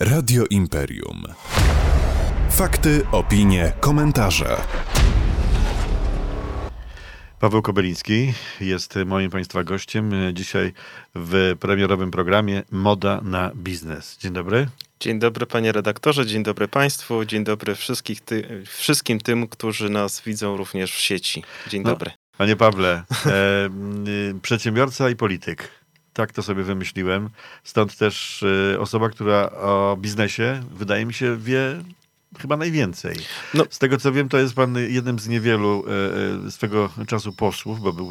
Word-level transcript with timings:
Radio 0.00 0.44
Imperium. 0.50 1.22
Fakty, 2.50 3.06
opinie, 3.12 3.72
komentarze. 3.80 4.56
Paweł 7.40 7.62
Kobeliński 7.62 8.32
jest 8.60 8.94
moim 9.06 9.30
Państwa 9.30 9.64
gościem 9.64 10.12
dzisiaj 10.32 10.72
w 11.14 11.56
premierowym 11.60 12.10
programie 12.10 12.62
Moda 12.70 13.20
na 13.24 13.50
biznes. 13.54 14.18
Dzień 14.18 14.32
dobry. 14.32 14.68
Dzień 15.00 15.18
dobry 15.18 15.46
panie 15.46 15.72
redaktorze, 15.72 16.26
dzień 16.26 16.42
dobry 16.42 16.68
państwu, 16.68 17.24
dzień 17.24 17.44
dobry 17.44 17.74
wszystkich 17.74 18.20
ty, 18.20 18.62
wszystkim 18.66 19.20
tym, 19.20 19.48
którzy 19.48 19.90
nas 19.90 20.22
widzą 20.22 20.56
również 20.56 20.92
w 20.92 21.00
sieci. 21.00 21.42
Dzień 21.68 21.82
No, 21.82 21.90
dobry. 21.90 22.10
Panie 22.38 22.56
Pawle, 22.56 23.02
e, 23.26 23.68
y, 24.08 24.40
przedsiębiorca 24.42 25.10
i 25.10 25.16
polityk. 25.16 25.85
Tak 26.16 26.32
to 26.32 26.42
sobie 26.42 26.62
wymyśliłem. 26.62 27.30
Stąd 27.64 27.96
też 27.96 28.42
y, 28.42 28.76
osoba, 28.80 29.08
która 29.08 29.50
o 29.50 29.96
biznesie, 30.00 30.62
wydaje 30.70 31.06
mi 31.06 31.14
się, 31.14 31.36
wie 31.36 31.82
chyba 32.38 32.56
najwięcej. 32.56 33.16
No. 33.54 33.64
Z 33.70 33.78
tego 33.78 33.98
co 33.98 34.12
wiem, 34.12 34.28
to 34.28 34.38
jest 34.38 34.54
pan 34.54 34.76
jednym 34.88 35.18
z 35.18 35.28
niewielu 35.28 35.84
e, 36.42 36.46
e, 36.46 36.50
swego 36.50 36.90
czasu 37.06 37.32
posłów, 37.32 37.80
bo 37.80 37.92
był, 37.92 38.10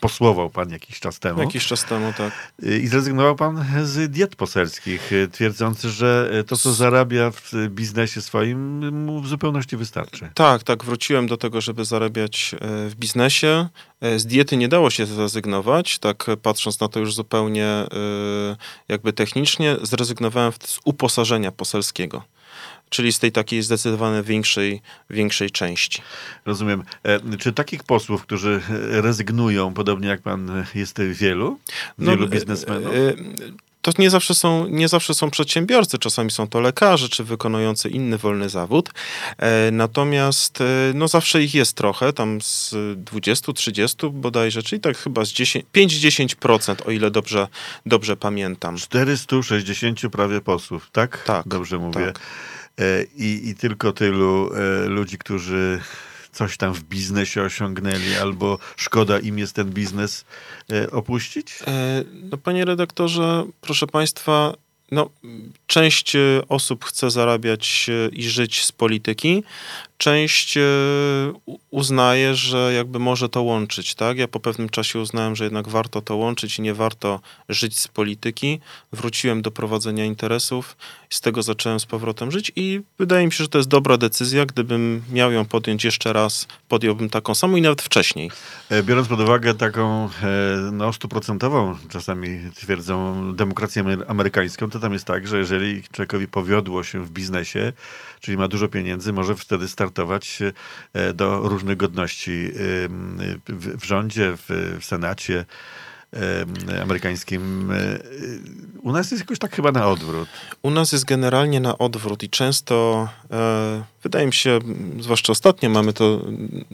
posłował 0.00 0.50
pan 0.50 0.70
jakiś 0.70 1.00
czas 1.00 1.18
temu. 1.18 1.40
Jakiś 1.40 1.66
czas 1.66 1.84
temu, 1.84 2.12
tak. 2.16 2.52
Y, 2.62 2.78
I 2.78 2.86
zrezygnował 2.86 3.36
pan 3.36 3.64
z 3.84 4.10
diet 4.10 4.36
poselskich, 4.36 5.12
y, 5.12 5.28
twierdząc, 5.28 5.82
że 5.82 6.30
to, 6.46 6.56
co 6.56 6.72
zarabia 6.72 7.30
w 7.30 7.52
biznesie 7.68 8.22
swoim, 8.22 9.04
mu 9.04 9.20
w 9.20 9.28
zupełności 9.28 9.76
wystarczy. 9.76 10.30
Tak, 10.34 10.62
tak, 10.62 10.84
wróciłem 10.84 11.26
do 11.26 11.36
tego, 11.36 11.60
żeby 11.60 11.84
zarabiać 11.84 12.54
e, 12.54 12.88
w 12.88 12.94
biznesie. 12.94 13.68
E, 14.00 14.18
Z 14.18 14.26
diety 14.26 14.56
nie 14.56 14.68
dało 14.68 14.90
się 14.90 15.06
zrezygnować, 15.06 15.98
tak 15.98 16.28
e, 16.28 16.36
patrząc 16.36 16.80
na 16.80 16.88
to 16.88 17.00
już 17.00 17.14
zupełnie 17.14 17.66
e, 17.66 17.86
jakby 18.88 19.12
technicznie, 19.12 19.76
zrezygnowałem 19.82 20.52
z 20.64 20.78
uposażenia 20.84 21.52
poselskiego. 21.52 22.22
Czyli 22.88 23.12
z 23.12 23.18
tej 23.18 23.32
takiej 23.32 23.62
zdecydowanie 23.62 24.22
większej, 24.22 24.82
większej 25.10 25.50
części. 25.50 26.02
Rozumiem. 26.46 26.82
E, 27.02 27.36
Czy 27.38 27.52
takich 27.52 27.84
posłów, 27.84 28.22
którzy 28.22 28.60
rezygnują, 28.90 29.74
podobnie 29.74 30.08
jak 30.08 30.22
pan, 30.22 30.64
jest 30.74 31.00
wielu? 31.02 31.58
Wielu 31.98 32.24
e, 32.24 32.28
biznesmenów? 32.28 32.94
e, 32.94 33.12
To 33.82 33.92
nie 33.98 34.10
zawsze, 34.10 34.34
są, 34.34 34.66
nie 34.68 34.88
zawsze 34.88 35.14
są 35.14 35.30
przedsiębiorcy, 35.30 35.98
czasami 35.98 36.30
są 36.30 36.48
to 36.48 36.60
lekarze 36.60 37.08
czy 37.08 37.24
wykonujący 37.24 37.88
inny 37.88 38.18
wolny 38.18 38.48
zawód. 38.48 38.90
Natomiast 39.72 40.58
no 40.94 41.08
zawsze 41.08 41.42
ich 41.42 41.54
jest 41.54 41.72
trochę, 41.76 42.12
tam 42.12 42.40
z 42.40 42.74
20-30 43.04 44.10
bodajże, 44.12 44.62
czyli 44.62 44.80
tak 44.80 44.98
chyba 44.98 45.24
z 45.24 45.28
10 45.32 45.64
5-10%, 45.74 46.74
o 46.86 46.90
ile 46.90 47.10
dobrze, 47.10 47.48
dobrze 47.86 48.16
pamiętam. 48.16 48.76
460 48.76 50.00
prawie 50.12 50.40
posłów, 50.40 50.88
tak? 50.92 51.22
Tak, 51.24 51.48
Dobrze 51.48 51.78
mówię. 51.78 52.06
tak. 52.06 52.20
E, 52.80 53.04
I, 53.16 53.48
I 53.48 53.54
tylko 53.54 53.92
tylu 53.92 54.50
e, 54.54 54.86
ludzi, 54.88 55.18
którzy 55.18 55.80
coś 56.32 56.56
tam 56.56 56.74
w 56.74 56.82
biznesie 56.82 57.42
osiągnęli, 57.42 58.14
albo 58.14 58.58
szkoda 58.76 59.18
im 59.18 59.38
jest 59.38 59.52
ten 59.52 59.70
biznes 59.70 60.24
e, 60.72 60.90
opuścić? 60.90 61.58
No, 62.30 62.36
panie 62.36 62.64
redaktorze, 62.64 63.44
proszę 63.60 63.86
państwa, 63.86 64.54
no, 64.90 65.10
część 65.66 66.12
osób 66.48 66.84
chce 66.84 67.10
zarabiać 67.10 67.90
i 68.12 68.22
żyć 68.22 68.64
z 68.64 68.72
polityki, 68.72 69.44
część 69.98 70.56
e, 70.56 70.62
uznaje, 71.70 72.34
że 72.34 72.72
jakby 72.74 72.98
może 72.98 73.28
to 73.28 73.42
łączyć, 73.42 73.94
tak? 73.94 74.18
Ja 74.18 74.28
po 74.28 74.40
pewnym 74.40 74.68
czasie 74.68 74.98
uznałem, 75.00 75.36
że 75.36 75.44
jednak 75.44 75.68
warto 75.68 76.00
to 76.02 76.16
łączyć 76.16 76.58
i 76.58 76.62
nie 76.62 76.74
warto 76.74 77.20
żyć 77.48 77.78
z 77.78 77.88
polityki. 77.88 78.60
Wróciłem 78.92 79.42
do 79.42 79.50
prowadzenia 79.50 80.04
interesów, 80.04 80.76
z 81.10 81.20
tego 81.20 81.42
zacząłem 81.42 81.80
z 81.80 81.86
powrotem 81.86 82.30
żyć 82.30 82.52
i 82.56 82.80
wydaje 82.98 83.26
mi 83.26 83.32
się, 83.32 83.44
że 83.44 83.48
to 83.48 83.58
jest 83.58 83.68
dobra 83.68 83.96
decyzja. 83.96 84.46
Gdybym 84.46 85.02
miał 85.12 85.32
ją 85.32 85.44
podjąć 85.44 85.84
jeszcze 85.84 86.12
raz, 86.12 86.46
podjąłbym 86.68 87.10
taką 87.10 87.34
samą 87.34 87.56
i 87.56 87.62
nawet 87.62 87.82
wcześniej. 87.82 88.30
E, 88.70 88.82
Biorąc 88.82 89.08
pod 89.08 89.20
uwagę 89.20 89.54
taką 89.54 90.04
e, 90.04 90.08
no, 90.72 90.92
stuprocentową, 90.92 91.76
czasami 91.90 92.40
twierdzą, 92.54 93.34
demokrację 93.34 93.84
amery- 93.84 94.04
amerykańską, 94.08 94.70
to 94.70 94.80
tam 94.80 94.92
jest 94.92 95.04
tak, 95.04 95.28
że 95.28 95.38
jeżeli 95.38 95.82
człowiekowi 95.92 96.28
powiodło 96.28 96.84
się 96.84 97.04
w 97.04 97.10
biznesie, 97.10 97.72
czyli 98.20 98.36
ma 98.36 98.48
dużo 98.48 98.68
pieniędzy, 98.68 99.12
może 99.12 99.36
wtedy 99.36 99.68
startować 99.86 100.38
e, 100.92 101.12
do 101.12 101.48
różnych 101.48 101.76
godności 101.76 102.30
e, 102.30 102.52
w, 103.48 103.84
rządzie, 103.84 104.36
w, 104.48 104.78
Senacie 104.84 105.44
e, 106.12 106.82
amerykańskim. 106.82 107.72
U 108.82 108.92
nas 108.92 109.10
jest 109.10 109.22
jakoś 109.22 109.38
tak 109.38 109.56
chyba 109.56 109.72
na 109.72 109.88
odwrót. 109.88 110.28
U 110.62 110.70
nas 110.70 110.92
jest 110.92 111.04
generalnie 111.04 111.60
na 111.60 111.78
odwrót 111.78 112.22
i 112.22 112.30
często, 112.30 113.08
wydaje 114.02 114.26
mi 114.26 114.32
się, 114.32 114.58
zwłaszcza 115.00 115.32
ostatnio 115.32 115.68
mamy 115.68 115.92
to 115.92 116.04
mm, 116.04 116.64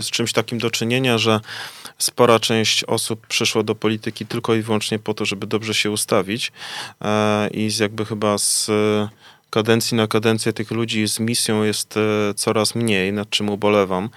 z 0.00 0.10
czymś 0.10 0.32
takim 0.32 0.58
do 0.58 0.70
czynienia, 0.70 1.18
że 1.18 1.40
spora 1.98 2.40
część 2.40 2.84
osób 2.84 3.26
przyszła 3.26 3.62
do 3.62 3.74
polityki 3.74 4.26
tylko 4.26 4.54
i 4.54 4.62
wyłącznie 4.62 4.98
po 4.98 5.14
to, 5.14 5.24
żeby 5.24 5.46
dobrze 5.46 5.74
się 5.74 5.90
ustawić 5.90 6.52
i 7.50 7.70
z 7.70 7.78
jakby 7.78 8.04
chyba 8.04 8.38
z 8.38 8.70
kadencji 9.54 9.96
na 9.96 10.06
kadencję 10.06 10.52
tych 10.52 10.70
ludzi 10.70 11.08
z 11.08 11.20
misją 11.20 11.62
jest 11.62 11.96
e, 11.96 12.34
coraz 12.34 12.74
mniej, 12.74 13.12
nad 13.12 13.30
czym 13.30 13.48
ubolewam. 13.48 14.10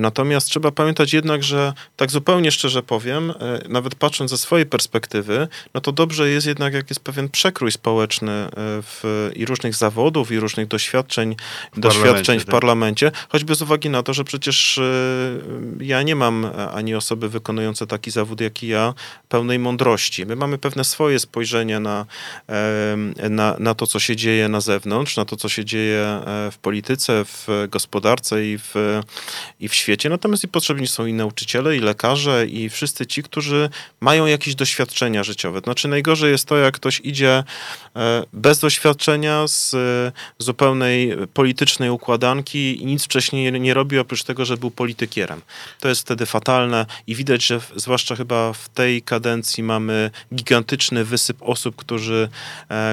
Natomiast 0.00 0.48
trzeba 0.48 0.70
pamiętać 0.70 1.12
jednak, 1.12 1.42
że 1.42 1.72
tak 1.96 2.10
zupełnie 2.10 2.50
szczerze 2.50 2.82
powiem, 2.82 3.30
e, 3.30 3.34
nawet 3.68 3.94
patrząc 3.94 4.30
ze 4.30 4.38
swojej 4.38 4.66
perspektywy, 4.66 5.48
no 5.74 5.80
to 5.80 5.92
dobrze 5.92 6.30
jest 6.30 6.46
jednak, 6.46 6.74
jak 6.74 6.90
jest 6.90 7.00
pewien 7.00 7.28
przekrój 7.28 7.72
społeczny 7.72 8.32
e, 8.32 8.50
w, 8.82 9.30
i 9.34 9.46
różnych 9.46 9.74
zawodów, 9.74 10.32
i 10.32 10.40
różnych 10.40 10.68
doświadczeń, 10.68 11.36
doświadczeń 11.76 12.12
parlamencie, 12.12 12.40
w 12.40 12.44
tak. 12.44 12.52
parlamencie, 12.52 13.12
choćby 13.28 13.54
z 13.54 13.62
uwagi 13.62 13.90
na 13.90 14.02
to, 14.02 14.14
że 14.14 14.24
przecież 14.24 14.80
ja 15.80 16.02
nie 16.02 16.16
mam 16.16 16.50
ani 16.74 16.94
osoby 16.94 17.28
wykonujące 17.28 17.86
taki 17.86 18.10
zawód, 18.10 18.40
jak 18.40 18.62
i 18.62 18.68
ja, 18.68 18.94
pełnej 19.28 19.58
mądrości. 19.58 20.26
My 20.26 20.36
mamy 20.36 20.58
pewne 20.58 20.84
swoje 20.84 21.18
spojrzenie 21.18 21.80
na, 21.80 22.06
na, 23.30 23.56
na 23.58 23.74
to, 23.74 23.86
co 23.86 23.98
się 23.98 24.15
dzieje 24.16 24.48
na 24.48 24.60
zewnątrz, 24.60 25.16
na 25.16 25.24
to, 25.24 25.36
co 25.36 25.48
się 25.48 25.64
dzieje 25.64 26.00
e, 26.00 26.50
w 26.50 26.58
polityce, 26.58 27.24
w 27.24 27.48
gospodarce 27.68 28.46
i 28.46 28.58
w, 28.58 28.74
i 29.60 29.68
w 29.68 29.74
świecie. 29.74 30.08
Natomiast 30.08 30.44
i 30.44 30.48
potrzebni 30.48 30.86
są 30.86 31.06
i 31.06 31.12
nauczyciele, 31.12 31.76
i 31.76 31.80
lekarze, 31.80 32.46
i 32.46 32.68
wszyscy 32.68 33.06
ci, 33.06 33.22
którzy 33.22 33.70
mają 34.00 34.26
jakieś 34.26 34.54
doświadczenia 34.54 35.24
życiowe. 35.24 35.60
Znaczy 35.60 35.88
najgorzej 35.88 36.32
jest 36.32 36.44
to, 36.44 36.56
jak 36.56 36.74
ktoś 36.74 37.00
idzie 37.04 37.44
e, 37.96 38.24
bez 38.32 38.58
doświadczenia, 38.58 39.48
z 39.48 39.74
e, 39.74 40.12
zupełnej 40.38 41.16
politycznej 41.34 41.90
układanki 41.90 42.82
i 42.82 42.86
nic 42.86 43.04
wcześniej 43.04 43.60
nie 43.60 43.74
robi, 43.74 43.98
oprócz 43.98 44.22
tego, 44.22 44.44
że 44.44 44.56
był 44.56 44.70
politykierem. 44.70 45.40
To 45.80 45.88
jest 45.88 46.00
wtedy 46.00 46.26
fatalne 46.26 46.86
i 47.06 47.14
widać, 47.14 47.46
że 47.46 47.60
zwłaszcza 47.76 48.16
chyba 48.16 48.52
w 48.52 48.68
tej 48.68 49.02
kadencji 49.02 49.62
mamy 49.62 50.10
gigantyczny 50.34 51.04
wysyp 51.04 51.36
osób, 51.40 51.76
którzy, 51.76 52.28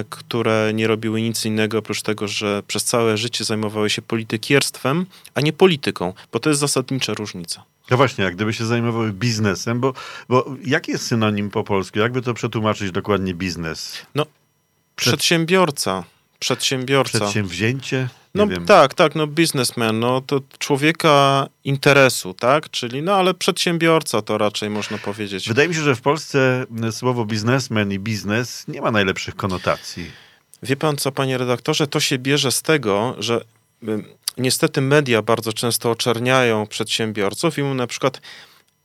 które 0.10 0.72
nie 0.74 0.88
robiły 0.88 1.13
nic 1.22 1.46
innego, 1.46 1.78
oprócz 1.78 2.02
tego, 2.02 2.28
że 2.28 2.64
przez 2.68 2.84
całe 2.84 3.18
życie 3.18 3.44
zajmowały 3.44 3.90
się 3.90 4.02
politykierstwem, 4.02 5.06
a 5.36 5.42
nie 5.42 5.54
polityką, 5.54 6.14
bo 6.32 6.40
to 6.40 6.50
jest 6.50 6.60
zasadnicza 6.62 7.14
różnica. 7.14 7.64
No 7.92 7.98
właśnie, 7.98 8.24
jak 8.24 8.36
gdyby 8.36 8.54
się 8.54 8.66
zajmowały 8.66 9.12
biznesem, 9.14 9.80
bo, 9.80 9.94
bo 10.30 10.56
jaki 10.66 10.92
jest 10.92 11.08
synonim 11.08 11.50
po 11.50 11.64
polsku? 11.64 12.00
Jakby 12.00 12.22
to 12.22 12.34
przetłumaczyć 12.34 12.92
dokładnie 12.92 13.34
biznes? 13.34 13.98
No, 14.16 14.26
przedsiębiorca, 14.96 16.04
przedsiębiorca. 16.40 17.20
Przedsięwzięcie? 17.20 17.98
Nie 18.36 18.46
No 18.46 18.48
wiem. 18.48 18.66
tak, 18.66 18.94
tak, 18.94 19.16
no 19.16 19.28
biznesmen, 19.28 20.00
no 20.00 20.22
to 20.22 20.42
człowieka 20.60 21.48
interesu, 21.64 22.34
tak? 22.34 22.70
Czyli, 22.70 23.02
no 23.02 23.14
ale 23.16 23.34
przedsiębiorca 23.34 24.22
to 24.22 24.38
raczej 24.38 24.70
można 24.70 24.98
powiedzieć. 24.98 25.48
Wydaje 25.48 25.68
mi 25.70 25.76
się, 25.76 25.82
że 25.82 25.96
w 25.96 26.02
Polsce 26.02 26.66
słowo 26.92 27.26
biznesmen 27.26 27.92
i 27.92 28.00
biznes 28.00 28.68
nie 28.68 28.82
ma 28.82 28.92
najlepszych 28.92 29.36
konotacji. 29.36 30.12
Wie 30.64 30.76
pan 30.76 30.98
co, 30.98 31.12
panie 31.12 31.38
redaktorze, 31.38 31.88
to 31.88 32.00
się 32.00 32.18
bierze 32.18 32.52
z 32.52 32.62
tego, 32.62 33.16
że 33.20 33.46
ym, 33.88 34.06
niestety 34.38 34.82
media 34.82 35.22
bardzo 35.22 35.54
często 35.54 35.92
oczerniają 35.92 36.68
przedsiębiorców 36.68 37.58
i 37.58 37.64
mu 37.64 37.74
na 37.74 37.88
przykład 37.88 38.22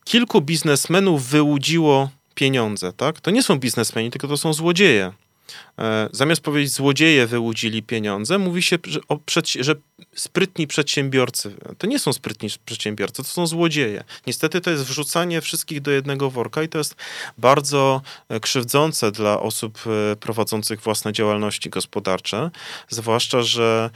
kilku 0.04 0.40
biznesmenów 0.40 1.26
wyłudziło 1.26 2.10
pieniądze, 2.34 2.92
tak? 2.92 3.20
To 3.20 3.30
nie 3.30 3.42
są 3.42 3.58
biznesmeni, 3.58 4.10
tylko 4.10 4.28
to 4.28 4.36
są 4.36 4.52
złodzieje. 4.52 5.12
E, 5.78 6.08
Zamiast 6.12 6.40
powiedzieć 6.40 6.72
złodzieje 6.72 7.26
wyłudzili 7.26 7.82
pieniądze, 7.82 8.38
mówi 8.38 8.62
się, 8.62 8.78
że, 8.86 9.00
o 9.08 9.18
że 9.60 9.74
sprytni 10.14 10.66
przedsiębiorcy. 10.66 11.54
To 11.78 11.86
nie 11.86 11.98
są 11.98 12.12
sprytni 12.12 12.48
przedsiębiorcy, 12.64 13.22
to 13.22 13.28
są 13.28 13.46
złodzieje. 13.46 14.04
Niestety 14.26 14.60
to 14.60 14.70
jest 14.70 14.84
wrzucanie 14.84 15.40
wszystkich 15.40 15.80
do 15.80 15.90
jednego 15.90 16.30
worka 16.30 16.62
i 16.62 16.68
to 16.68 16.78
jest 16.78 16.96
bardzo 17.38 18.02
e, 18.28 18.40
krzywdzące 18.40 19.12
dla 19.12 19.40
osób 19.40 19.78
e, 20.12 20.16
prowadzących 20.16 20.80
własne 20.80 21.12
działalności 21.12 21.70
gospodarcze, 21.70 22.50
zwłaszcza, 22.88 23.42
że 23.42 23.90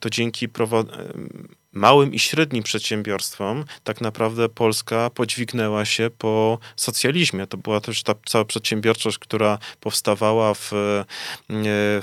to 0.00 0.10
dzięki 0.10 0.48
prowa- 0.48 0.92
e, 0.92 1.61
małym 1.72 2.14
i 2.14 2.18
średnim 2.18 2.62
przedsiębiorstwom 2.62 3.64
tak 3.84 4.00
naprawdę 4.00 4.48
Polska 4.48 5.10
podźwignęła 5.10 5.84
się 5.84 6.10
po 6.18 6.58
socjalizmie. 6.76 7.46
To 7.46 7.56
była 7.56 7.80
też 7.80 8.02
ta 8.02 8.14
cała 8.26 8.44
przedsiębiorczość, 8.44 9.18
która 9.18 9.58
powstawała 9.80 10.54
w, 10.54 10.72
e, 10.72 11.04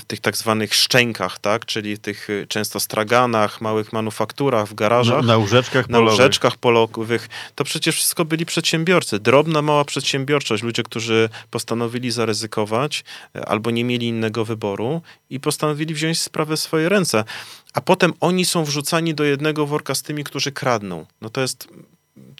tych 0.06 0.20
tak 0.20 0.36
zwanych 0.36 0.74
szczękach, 0.74 1.38
tak? 1.38 1.66
czyli 1.66 1.98
tych 1.98 2.28
często 2.48 2.80
straganach, 2.80 3.60
małych 3.60 3.92
manufakturach, 3.92 4.68
w 4.68 4.74
garażach. 4.74 5.20
Na, 5.20 5.26
na 5.26 5.36
łóżeczkach 5.36 5.88
na 5.88 5.98
polowych. 5.98 6.18
łóżeczkach 6.18 6.56
polowych. 6.56 7.28
To 7.54 7.64
przecież 7.64 7.96
wszystko 7.96 8.24
byli 8.24 8.46
przedsiębiorcy. 8.46 9.18
Drobna, 9.18 9.62
mała 9.62 9.84
przedsiębiorczość. 9.84 10.62
Ludzie, 10.62 10.82
którzy 10.82 11.28
postanowili 11.50 12.10
zaryzykować 12.10 13.04
e, 13.36 13.48
albo 13.48 13.70
nie 13.70 13.84
mieli 13.84 14.06
innego 14.06 14.44
wyboru 14.44 15.02
i 15.30 15.40
postanowili 15.40 15.94
wziąć 15.94 16.20
sprawę 16.20 16.56
w 16.56 16.60
swoje 16.60 16.88
ręce 16.88 17.24
a 17.74 17.80
potem 17.80 18.12
oni 18.20 18.44
są 18.44 18.64
wrzucani 18.64 19.14
do 19.14 19.24
jednego 19.24 19.66
worka 19.66 19.94
z 19.94 20.02
tymi, 20.02 20.24
którzy 20.24 20.52
kradną. 20.52 21.06
No 21.20 21.30
to 21.30 21.40
jest, 21.40 21.68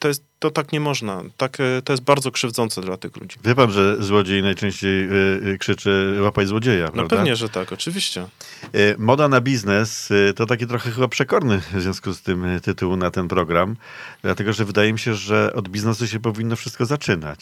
to 0.00 0.08
jest, 0.08 0.24
to 0.38 0.50
tak 0.50 0.72
nie 0.72 0.80
można. 0.80 1.22
Tak, 1.36 1.60
e, 1.60 1.82
to 1.82 1.92
jest 1.92 2.02
bardzo 2.02 2.30
krzywdzące 2.30 2.80
dla 2.80 2.96
tych 2.96 3.16
ludzi. 3.16 3.36
Wie 3.44 3.54
pan, 3.54 3.70
że 3.72 4.02
złodziej 4.02 4.42
najczęściej 4.42 5.08
y, 5.52 5.58
krzyczy 5.58 6.18
łapaj 6.20 6.46
złodzieja, 6.46 6.86
No 6.86 6.92
prawda? 6.92 7.16
pewnie, 7.16 7.36
że 7.36 7.48
tak, 7.48 7.72
oczywiście. 7.72 8.26
Y, 8.74 8.94
Moda 8.98 9.28
na 9.28 9.40
biznes 9.40 10.10
y, 10.10 10.32
to 10.36 10.46
taki 10.46 10.66
trochę 10.66 10.90
chyba 10.90 11.08
przekorny 11.08 11.60
w 11.72 11.80
związku 11.82 12.12
z 12.12 12.22
tym 12.22 12.60
tytuł 12.62 12.96
na 12.96 13.10
ten 13.10 13.28
program, 13.28 13.76
dlatego 14.22 14.52
że 14.52 14.64
wydaje 14.64 14.92
mi 14.92 14.98
się, 14.98 15.14
że 15.14 15.52
od 15.54 15.68
biznesu 15.68 16.06
się 16.06 16.20
powinno 16.20 16.56
wszystko 16.56 16.86
zaczynać. 16.86 17.40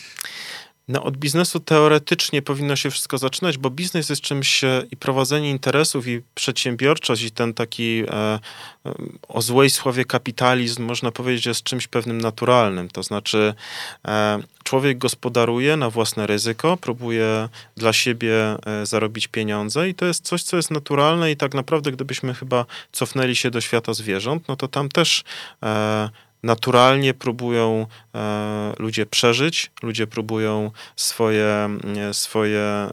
No, 0.88 1.02
od 1.02 1.17
biznesu 1.17 1.61
teoretycznie 1.61 2.43
powinno 2.43 2.76
się 2.76 2.90
wszystko 2.90 3.19
zaczynać, 3.19 3.58
bo 3.58 3.70
biznes 3.70 4.08
jest 4.08 4.23
czymś 4.23 4.64
e, 4.64 4.82
i 4.90 4.96
prowadzenie 4.96 5.50
interesów, 5.50 6.06
i 6.06 6.23
przedsiębiorczość, 6.35 7.23
i 7.23 7.31
ten 7.31 7.55
taki 7.55 8.05
e, 8.06 8.12
e, 8.12 8.38
o 9.29 9.43
złej 9.43 9.70
słowie 9.70 10.05
kapitalizm, 10.05 10.85
można 10.85 11.11
powiedzieć, 11.11 11.46
jest 11.46 11.62
czymś 11.62 11.87
pewnym 11.87 12.20
naturalnym. 12.20 12.88
To 12.88 13.02
znaczy, 13.02 13.55
e, 14.08 14.38
człowiek 14.64 14.99
gospodaruje 14.99 15.76
na 15.76 15.90
własne 15.90 16.26
ryzyko, 16.26 16.76
próbuje 16.76 17.49
dla 17.76 17.93
siebie 17.93 18.35
e, 18.67 18.87
zarobić 18.87 19.29
pieniądze, 19.29 19.88
i 19.88 19.94
to 19.94 20.06
jest 20.06 20.25
coś, 20.25 20.43
co 20.43 20.56
jest 20.56 20.70
naturalne, 20.70 21.31
i 21.31 21.37
tak 21.37 21.55
naprawdę, 21.55 21.93
gdybyśmy 21.93 22.35
chyba 22.35 22.67
cofnęli 22.93 23.37
się 23.37 23.50
do 23.50 23.61
świata 23.61 23.94
zwierząt, 23.94 24.49
no 24.49 24.56
to 24.56 24.69
tam 24.69 24.88
też. 24.88 25.25
E, 25.62 26.11
naturalnie 26.49 27.15
próbują 27.15 27.87
e, 28.15 28.73
ludzie 28.79 29.06
przeżyć, 29.06 29.71
ludzie 29.83 30.06
próbują 30.06 30.71
swoje, 30.97 31.69
e, 32.11 32.15
swoje 32.15 32.61
e, 32.61 32.91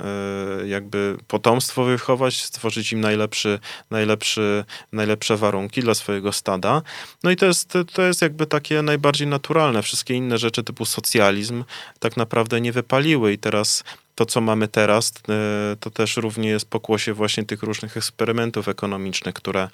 jakby 0.67 1.17
potomstwo 1.27 1.83
wychować, 1.83 2.43
stworzyć 2.43 2.91
im 2.91 3.01
najlepszy, 3.01 3.59
najlepszy, 3.91 4.65
najlepsze 4.91 5.37
warunki 5.37 5.81
dla 5.81 5.93
swojego 5.93 6.31
stada. 6.31 6.81
No 7.23 7.31
i 7.31 7.35
to 7.35 7.45
jest, 7.45 7.73
to 7.93 8.01
jest 8.01 8.21
jakby 8.21 8.45
takie 8.45 8.81
najbardziej 8.81 9.27
naturalne. 9.27 9.81
Wszystkie 9.81 10.13
inne 10.13 10.37
rzeczy 10.37 10.63
typu 10.63 10.85
socjalizm 10.85 11.63
tak 11.99 12.17
naprawdę 12.17 12.61
nie 12.61 12.71
wypaliły 12.71 13.33
i 13.33 13.37
teraz 13.37 13.83
to, 14.15 14.25
co 14.25 14.41
mamy 14.41 14.67
teraz, 14.67 15.13
e, 15.29 15.75
to 15.79 15.89
też 15.89 16.17
równie 16.17 16.49
jest 16.49 16.69
pokłosie 16.69 17.13
właśnie 17.13 17.43
tych 17.43 17.63
różnych 17.63 17.97
eksperymentów 17.97 18.67
ekonomicznych, 18.67 19.33
które, 19.33 19.69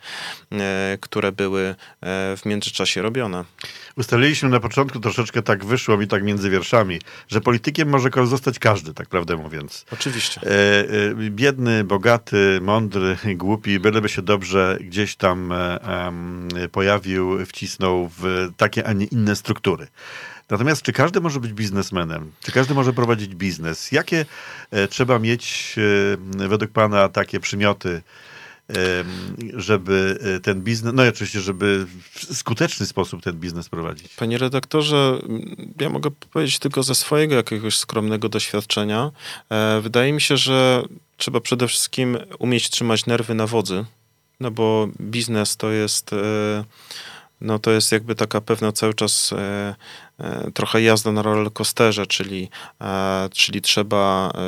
e, 0.51 0.97
które 1.01 1.31
były 1.31 1.61
e, 1.61 1.75
w 2.38 2.41
międzyczasie 2.45 3.01
robione. 3.01 3.43
Ustaliliśmy 3.97 4.49
na 4.49 4.59
początku, 4.59 4.99
troszeczkę 4.99 5.41
tak 5.41 5.65
wyszło 5.65 5.97
mi 5.97 6.07
tak 6.07 6.23
między 6.23 6.49
wierszami, 6.49 6.99
że 7.27 7.41
politykiem 7.41 7.89
może 7.89 8.09
zostać 8.23 8.59
każdy, 8.59 8.93
tak 8.93 9.09
prawdę 9.09 9.38
mówiąc. 9.38 9.85
Oczywiście. 9.93 10.41
Biedny, 11.15 11.83
bogaty, 11.83 12.59
mądry, 12.61 13.17
głupi, 13.35 13.79
byleby 13.79 14.09
się 14.09 14.21
dobrze 14.21 14.77
gdzieś 14.81 15.15
tam 15.15 15.53
pojawił, 16.71 17.45
wcisnął 17.45 18.09
w 18.17 18.49
takie, 18.57 18.87
a 18.87 18.94
nie 18.94 19.05
inne 19.05 19.35
struktury. 19.35 19.87
Natomiast 20.51 20.81
czy 20.81 20.94
każdy 20.94 21.21
może 21.21 21.39
być 21.39 21.53
biznesmenem? 21.53 22.31
Czy 22.42 22.51
każdy 22.51 22.74
może 22.74 22.94
prowadzić 22.94 23.36
biznes? 23.36 23.92
Jakie 23.92 24.25
e, 24.71 24.88
trzeba 24.88 25.19
mieć 25.19 25.75
e, 26.39 26.48
według 26.48 26.71
Pana 26.71 27.09
takie 27.09 27.39
przymioty, 27.39 28.01
żeby 29.53 30.19
e, 30.38 30.39
ten 30.39 30.62
biznes, 30.62 30.94
no 30.95 31.06
i 31.06 31.07
oczywiście, 31.07 31.42
żeby 31.42 31.86
w 32.12 32.38
skuteczny 32.38 32.86
sposób 32.86 33.24
ten 33.24 33.33
biznes 33.33 33.69
prowadzić? 33.69 34.13
Panie 34.15 34.38
redaktorze, 34.38 35.19
ja 35.80 35.89
mogę 35.89 36.12
powiedzieć 36.12 36.59
tylko 36.59 36.83
ze 36.83 36.95
swojego 36.95 37.36
jakiegoś 37.36 37.77
skromnego 37.77 38.30
doświadczenia. 38.30 39.12
Wydaje 39.81 40.13
mi 40.13 40.21
się, 40.21 40.38
że 40.38 40.83
trzeba 41.18 41.39
przede 41.39 41.68
wszystkim 41.68 42.18
umieć 42.39 42.69
trzymać 42.69 43.06
nerwy 43.06 43.33
na 43.33 43.47
wodzy, 43.47 43.86
no 44.39 44.51
bo 44.51 44.88
biznes 45.01 45.57
to 45.57 45.71
jest 45.71 46.12
no 47.41 47.59
to 47.59 47.71
jest 47.71 47.91
jakby 47.91 48.15
taka 48.15 48.41
pewna 48.41 48.71
cały 48.71 48.93
czas 48.93 49.33
e, 49.33 49.75
e, 50.19 50.51
trochę 50.51 50.81
jazda 50.81 51.11
na 51.11 51.21
rollercoasterze, 51.21 52.07
czyli, 52.07 52.49
e, 52.81 53.29
czyli 53.33 53.61
trzeba 53.61 54.31
e, 54.35 54.39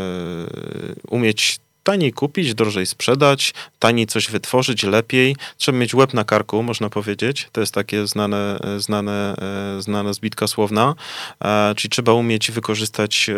umieć 1.07 1.59
taniej 1.83 2.13
kupić, 2.13 2.53
drożej 2.53 2.85
sprzedać, 2.85 3.53
taniej 3.79 4.07
coś 4.07 4.29
wytworzyć, 4.31 4.83
lepiej. 4.83 5.35
Trzeba 5.57 5.77
mieć 5.77 5.93
łeb 5.93 6.13
na 6.13 6.23
karku, 6.23 6.63
można 6.63 6.89
powiedzieć. 6.89 7.49
To 7.51 7.61
jest 7.61 7.73
takie 7.73 8.07
znane, 8.07 8.59
znane, 8.77 9.35
e, 9.77 9.81
znane 9.81 10.13
zbitka 10.13 10.47
słowna. 10.47 10.95
E, 11.43 11.73
czyli 11.75 11.89
trzeba 11.89 12.13
umieć 12.13 12.51
wykorzystać 12.51 13.29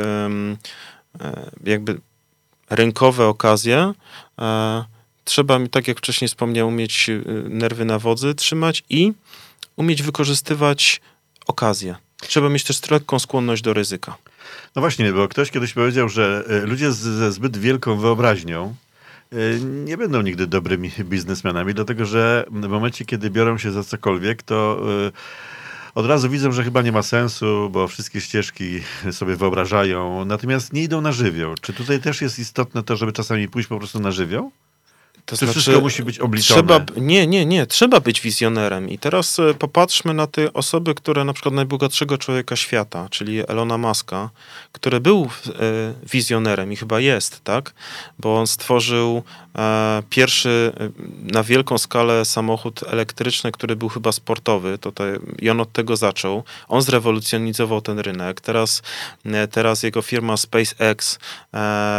jakby 1.64 1.98
rynkowe 2.70 3.28
okazje, 3.28 3.94
trzeba, 5.26 5.60
tak 5.72 5.88
jak 5.88 5.98
wcześniej 5.98 6.28
wspomniałem, 6.28 6.74
umieć 6.74 7.10
nerwy 7.50 7.86
na 7.86 8.00
wodzy 8.00 8.36
trzymać 8.36 8.84
i 8.90 9.14
umieć 9.76 10.04
wykorzystywać 10.04 11.02
okazję. 11.48 11.96
Trzeba 12.18 12.50
mieć 12.50 12.64
też 12.64 12.90
lekką 12.92 13.20
skłonność 13.20 13.62
do 13.62 13.74
ryzyka. 13.74 14.18
No 14.76 14.80
właśnie, 14.80 15.14
bo 15.14 15.28
ktoś 15.28 15.52
kiedyś 15.52 15.74
powiedział, 15.74 16.10
że 16.10 16.44
e, 16.50 16.66
ludzie 16.66 16.92
ze 16.92 17.32
zbyt 17.32 17.58
wielką 17.58 17.98
wyobraźnią 17.98 18.76
e, 19.32 19.36
nie 19.60 19.98
będą 19.98 20.22
nigdy 20.22 20.48
dobrymi 20.48 20.92
biznesmenami, 21.12 21.74
dlatego 21.74 22.06
że 22.06 22.46
w 22.52 22.68
momencie, 22.68 23.06
kiedy 23.06 23.30
biorą 23.30 23.58
się 23.58 23.72
za 23.72 23.84
cokolwiek, 23.84 24.44
to 24.44 24.82
od 25.96 26.06
razu 26.06 26.30
widzą, 26.30 26.52
że 26.52 26.64
chyba 26.64 26.82
nie 26.82 26.92
ma 26.92 27.02
sensu, 27.02 27.70
bo 27.72 27.88
wszystkie 27.88 28.22
ścieżki 28.22 28.82
sobie 29.12 29.36
wyobrażają, 29.36 30.26
natomiast 30.26 30.74
nie 30.74 30.84
idą 30.84 31.02
na 31.02 31.12
żywioł. 31.12 31.56
Czy 31.62 31.74
tutaj 31.74 32.02
też 32.02 32.22
jest 32.22 32.40
istotne 32.40 32.84
to, 32.84 32.96
żeby 32.96 33.12
czasami 33.12 33.48
pójść 33.48 33.70
po 33.70 33.78
prostu 33.78 34.00
na 34.00 34.12
żywioł? 34.12 34.52
To 35.26 35.38
Czy 35.38 35.48
wszystko 35.48 35.82
musi 35.82 36.04
być 36.04 36.20
obliczone? 36.20 36.58
Trzeba, 36.62 36.86
nie, 36.98 37.28
nie, 37.28 37.46
nie. 37.46 37.66
Trzeba 37.66 38.00
być 38.00 38.22
wizjonerem. 38.22 38.90
I 38.90 38.98
teraz 38.98 39.40
e, 39.40 39.54
popatrzmy 39.54 40.14
na 40.14 40.28
te 40.28 40.54
osoby, 40.54 40.96
które 40.96 41.24
na 41.24 41.34
przykład 41.34 41.54
najbogatszego 41.54 42.18
człowieka 42.18 42.56
świata, 42.56 43.08
czyli 43.10 43.42
Elona 43.48 43.78
Muska, 43.78 44.30
który 44.72 45.00
był 45.00 45.28
e, 45.48 45.50
wizjonerem 46.12 46.72
i 46.72 46.76
chyba 46.76 47.00
jest, 47.00 47.44
tak? 47.44 47.74
Bo 48.20 48.40
on 48.40 48.48
stworzył 48.48 49.24
e, 49.58 50.04
pierwszy 50.10 50.74
na 51.24 51.44
wielką 51.44 51.78
skalę 51.78 52.26
samochód 52.26 52.84
elektryczny, 52.88 53.52
który 53.52 53.76
był 53.76 53.90
chyba 53.90 54.12
sportowy. 54.12 54.78
To 54.78 54.92
te, 54.92 55.20
I 55.40 55.50
on 55.50 55.62
od 55.62 55.72
tego 55.72 55.96
zaczął. 55.96 56.44
On 56.68 56.82
zrewolucjonizował 56.82 57.82
ten 57.82 58.00
rynek. 58.00 58.42
Teraz, 58.42 58.82
teraz 59.52 59.84
jego 59.84 60.02
firma 60.02 60.38
SpaceX 60.38 61.20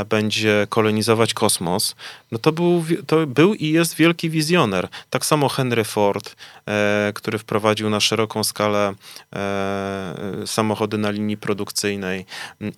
będzie 0.09 0.67
kolonizować 0.71 1.35
kosmos. 1.35 1.95
No 2.37 2.41
to 2.41 2.53
był, 2.53 2.85
to 3.07 3.27
był 3.27 3.55
i 3.55 3.69
jest 3.69 3.97
wielki 3.97 4.31
wizjoner. 4.31 4.89
Tak 5.11 5.27
samo 5.27 5.49
Henry 5.49 5.85
Ford, 5.85 6.37
e, 6.69 7.13
który 7.15 7.39
wprowadził 7.39 7.91
na 7.91 8.01
szeroką 8.01 8.45
skalę 8.45 8.95
e, 9.37 10.15
samochody 10.47 10.99
na 10.99 11.11
linii 11.11 11.37
produkcyjnej. 11.37 12.27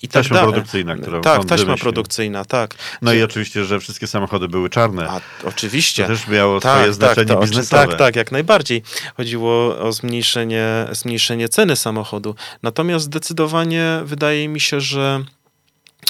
I 0.03 0.09
taśma 0.09 0.37
tak 0.37 0.45
produkcyjna, 0.45 0.97
którą 0.97 1.21
Tak, 1.21 1.45
taśma 1.45 1.57
wymyślił. 1.57 1.77
produkcyjna, 1.77 2.45
tak. 2.45 2.75
No 3.03 3.13
i 3.13 3.23
oczywiście, 3.23 3.65
że 3.65 3.81
wszystkie 3.81 4.07
samochody 4.07 4.49
były 4.49 4.71
czarne. 4.71 5.09
A, 5.11 5.21
oczywiście. 5.45 6.03
To 6.03 6.09
też 6.09 6.29
miało 6.29 6.61
tak, 6.61 6.73
swoje 6.73 6.87
tak, 6.87 6.95
znaczenie 6.95 7.35
to, 7.35 7.41
biznesowe. 7.41 7.87
Tak, 7.87 7.99
tak, 7.99 8.17
jak 8.17 8.33
najbardziej. 8.33 8.83
Chodziło 9.17 9.79
o 9.79 9.93
zmniejszenie, 9.93 10.87
zmniejszenie 10.93 11.49
ceny 11.49 11.77
samochodu. 11.77 12.35
Natomiast 12.63 13.05
zdecydowanie 13.05 14.01
wydaje 14.05 14.49
mi 14.49 14.61
się, 14.61 14.81
że 14.81 15.25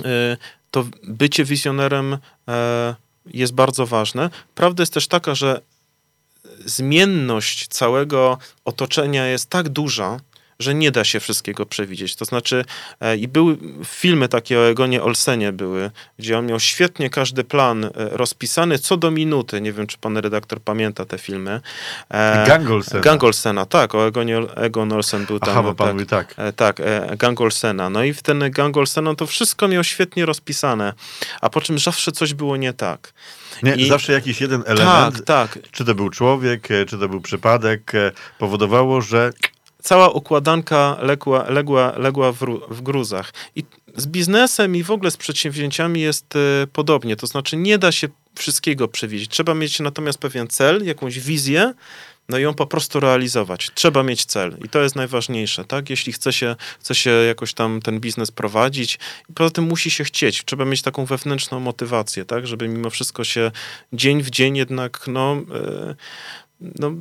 y, 0.00 0.36
to 0.70 0.84
bycie 1.02 1.44
wizjonerem 1.44 2.12
y, 2.12 2.18
jest 3.34 3.52
bardzo 3.52 3.86
ważne. 3.86 4.30
Prawda 4.54 4.82
jest 4.82 4.94
też 4.94 5.08
taka, 5.08 5.34
że 5.34 5.60
zmienność 6.64 7.68
całego 7.68 8.38
otoczenia 8.64 9.26
jest 9.26 9.50
tak 9.50 9.68
duża, 9.68 10.20
że 10.60 10.74
nie 10.74 10.90
da 10.90 11.04
się 11.04 11.20
wszystkiego 11.20 11.66
przewidzieć. 11.66 12.16
To 12.16 12.24
znaczy, 12.24 12.64
e, 13.00 13.16
i 13.16 13.28
były 13.28 13.56
filmy 13.84 14.28
takie 14.28 14.58
o 14.58 14.68
Egonie 14.68 15.02
Olsenie 15.02 15.52
były, 15.52 15.90
gdzie 16.18 16.38
on 16.38 16.46
miał 16.46 16.60
świetnie 16.60 17.10
każdy 17.10 17.44
plan 17.44 17.84
e, 17.84 17.90
rozpisany 17.94 18.78
co 18.78 18.96
do 18.96 19.10
minuty. 19.10 19.60
Nie 19.60 19.72
wiem, 19.72 19.86
czy 19.86 19.98
pan 19.98 20.16
redaktor 20.16 20.60
pamięta 20.60 21.04
te 21.04 21.18
filmy. 21.18 21.60
E, 22.10 22.46
Gang 22.46 22.70
Olsena. 22.70 23.00
Gang 23.00 23.24
Olsena, 23.24 23.66
tak, 23.66 23.94
o 23.94 24.06
Egonie, 24.06 24.38
Egon 24.56 24.92
Olsen 24.92 25.26
był 25.26 25.38
tam. 25.38 25.50
Aha, 25.50 25.62
bo 25.62 25.74
pan 25.74 25.86
tak, 25.86 25.94
mówi 25.94 26.06
tak. 26.06 26.34
Tak, 26.56 26.82
Gang 27.16 27.40
Olsena. 27.40 27.90
No 27.90 28.04
i 28.04 28.12
w 28.12 28.22
ten 28.22 28.50
Gang 28.50 28.76
Olsena 28.76 29.14
to 29.14 29.26
wszystko 29.26 29.68
miał 29.68 29.84
świetnie 29.84 30.26
rozpisane, 30.26 30.92
a 31.40 31.50
po 31.50 31.60
czym 31.60 31.78
zawsze 31.78 32.12
coś 32.12 32.34
było 32.34 32.56
nie 32.56 32.72
tak. 32.72 33.12
Nie, 33.62 33.74
I... 33.74 33.88
zawsze 33.88 34.12
jakiś 34.12 34.40
jeden 34.40 34.62
element, 34.66 35.24
tak, 35.24 35.54
tak. 35.54 35.70
czy 35.70 35.84
to 35.84 35.94
był 35.94 36.10
człowiek, 36.10 36.68
czy 36.86 36.98
to 36.98 37.08
był 37.08 37.20
przypadek, 37.20 37.92
powodowało, 38.38 39.00
że 39.00 39.32
cała 39.88 40.08
układanka 40.08 40.96
legła, 41.02 41.50
legła, 41.50 41.92
legła 41.96 42.32
w, 42.32 42.38
w 42.70 42.82
gruzach. 42.82 43.32
I 43.56 43.64
z 43.96 44.06
biznesem 44.06 44.76
i 44.76 44.82
w 44.82 44.90
ogóle 44.90 45.10
z 45.10 45.16
przedsięwzięciami 45.16 46.00
jest 46.00 46.36
y, 46.36 46.66
podobnie. 46.72 47.16
To 47.16 47.26
znaczy 47.26 47.56
nie 47.56 47.78
da 47.78 47.92
się 47.92 48.08
wszystkiego 48.34 48.88
przewidzieć. 48.88 49.30
Trzeba 49.30 49.54
mieć 49.54 49.80
natomiast 49.80 50.18
pewien 50.18 50.48
cel, 50.48 50.86
jakąś 50.86 51.18
wizję, 51.18 51.74
no 52.28 52.38
i 52.38 52.42
ją 52.42 52.54
po 52.54 52.66
prostu 52.66 53.00
realizować. 53.00 53.70
Trzeba 53.74 54.02
mieć 54.02 54.24
cel 54.24 54.56
i 54.64 54.68
to 54.68 54.82
jest 54.82 54.96
najważniejsze, 54.96 55.64
tak? 55.64 55.90
Jeśli 55.90 56.12
chce 56.12 56.32
się, 56.32 56.56
chce 56.80 56.94
się 56.94 57.10
jakoś 57.10 57.54
tam 57.54 57.80
ten 57.80 58.00
biznes 58.00 58.30
prowadzić, 58.30 58.98
poza 59.34 59.50
tym 59.50 59.64
musi 59.64 59.90
się 59.90 60.04
chcieć. 60.04 60.44
Trzeba 60.44 60.64
mieć 60.64 60.82
taką 60.82 61.04
wewnętrzną 61.04 61.60
motywację, 61.60 62.24
tak? 62.24 62.46
Żeby 62.46 62.68
mimo 62.68 62.90
wszystko 62.90 63.24
się 63.24 63.50
dzień 63.92 64.22
w 64.22 64.30
dzień 64.30 64.56
jednak, 64.56 65.04
no, 65.06 65.36
y, 65.36 65.94
no 66.60 66.92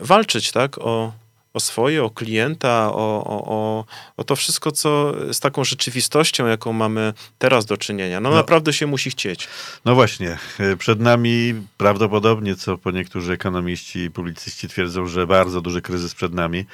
walczyć, 0.00 0.52
tak? 0.52 0.78
O, 0.78 1.12
o 1.56 1.60
swoje, 1.60 2.04
o 2.04 2.10
klienta, 2.10 2.92
o, 2.92 3.24
o, 3.24 3.44
o, 3.46 3.84
o 4.16 4.24
to 4.24 4.36
wszystko, 4.36 4.72
co 4.72 5.14
z 5.32 5.40
taką 5.40 5.64
rzeczywistością, 5.64 6.46
jaką 6.46 6.72
mamy 6.72 7.12
teraz 7.38 7.66
do 7.66 7.76
czynienia. 7.76 8.20
No, 8.20 8.30
no 8.30 8.36
naprawdę 8.36 8.72
się 8.72 8.86
musi 8.86 9.10
chcieć. 9.10 9.48
No 9.84 9.94
właśnie, 9.94 10.38
e, 10.58 10.76
przed 10.76 11.00
nami 11.00 11.54
prawdopodobnie, 11.76 12.56
co 12.56 12.78
po 12.78 12.90
niektórzy 12.90 13.32
ekonomiści 13.32 13.98
i 13.98 14.10
publicyści 14.10 14.68
twierdzą, 14.68 15.06
że 15.06 15.26
bardzo 15.26 15.60
duży 15.60 15.82
kryzys 15.82 16.14
przed 16.14 16.34
nami. 16.34 16.66